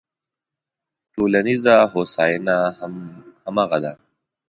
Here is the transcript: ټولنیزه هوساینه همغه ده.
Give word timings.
ټولنیزه 1.13 1.75
هوساینه 1.93 2.57
همغه 3.45 3.77
ده. 3.83 3.93